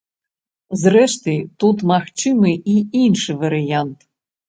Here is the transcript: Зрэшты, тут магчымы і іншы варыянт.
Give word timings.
Зрэшты, 0.83 1.35
тут 1.65 1.85
магчымы 1.93 2.57
і 2.75 2.81
іншы 3.05 3.41
варыянт. 3.47 3.99